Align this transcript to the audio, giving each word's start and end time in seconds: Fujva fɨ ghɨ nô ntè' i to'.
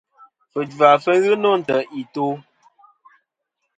Fujva 0.51 0.87
fɨ 1.03 1.11
ghɨ 1.23 1.33
nô 1.43 1.51
ntè' 1.61 1.89
i 1.99 2.01
to'. 2.13 2.39